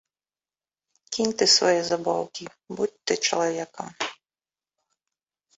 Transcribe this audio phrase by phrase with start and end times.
[1.17, 2.43] Кінь ты свае забаўкі,
[2.79, 3.93] будзь ты чалавекам!